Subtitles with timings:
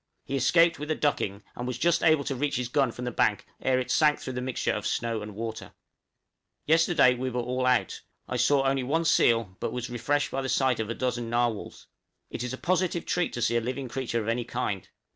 [0.25, 3.11] He escaped with a ducking, and was just able to reach his gun from the
[3.11, 5.65] bank ere it sank through the mixture of snow and water.
[5.65, 9.91] {A LUCKY DOG.} Yesterday we were all out; I saw only one seal, but was
[9.91, 11.85] refreshed by the sight of a dozen narwhals.
[12.31, 14.89] It is a positive treat to see a living creature of any kind.